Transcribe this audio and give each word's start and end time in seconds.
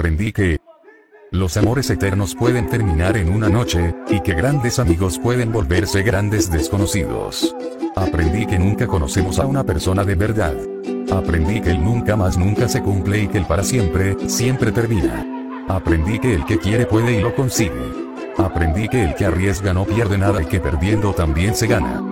Aprendí 0.00 0.32
que 0.32 0.56
los 1.30 1.58
amores 1.58 1.90
eternos 1.90 2.34
pueden 2.34 2.70
terminar 2.70 3.18
en 3.18 3.30
una 3.30 3.50
noche, 3.50 3.94
y 4.08 4.20
que 4.20 4.32
grandes 4.32 4.78
amigos 4.78 5.18
pueden 5.18 5.52
volverse 5.52 6.02
grandes 6.02 6.50
desconocidos. 6.50 7.54
Aprendí 7.96 8.46
que 8.46 8.58
nunca 8.58 8.86
conocemos 8.86 9.38
a 9.38 9.44
una 9.44 9.62
persona 9.62 10.02
de 10.02 10.14
verdad. 10.14 10.54
Aprendí 11.12 11.60
que 11.60 11.72
el 11.72 11.84
nunca 11.84 12.16
más 12.16 12.38
nunca 12.38 12.66
se 12.66 12.80
cumple 12.80 13.24
y 13.24 13.28
que 13.28 13.36
el 13.36 13.46
para 13.46 13.62
siempre, 13.62 14.16
siempre 14.26 14.72
termina. 14.72 15.22
Aprendí 15.68 16.18
que 16.18 16.32
el 16.32 16.46
que 16.46 16.56
quiere 16.56 16.86
puede 16.86 17.18
y 17.18 17.20
lo 17.20 17.34
consigue. 17.34 17.92
Aprendí 18.38 18.88
que 18.88 19.04
el 19.04 19.14
que 19.14 19.26
arriesga 19.26 19.74
no 19.74 19.84
pierde 19.84 20.16
nada 20.16 20.40
y 20.40 20.46
que 20.46 20.60
perdiendo 20.60 21.12
también 21.12 21.54
se 21.54 21.66
gana. 21.66 22.09